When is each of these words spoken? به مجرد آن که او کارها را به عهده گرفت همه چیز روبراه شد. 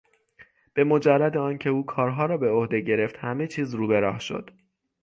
به 0.73 0.83
مجرد 0.83 1.37
آن 1.37 1.57
که 1.57 1.69
او 1.69 1.85
کارها 1.85 2.25
را 2.25 2.37
به 2.37 2.49
عهده 2.51 2.81
گرفت 2.81 3.17
همه 3.17 3.47
چیز 3.47 3.73
روبراه 3.75 4.19
شد. 4.19 4.51